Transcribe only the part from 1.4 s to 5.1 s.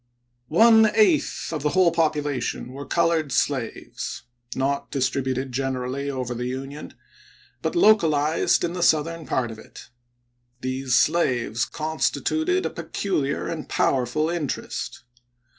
of the whole population were colored slaves, not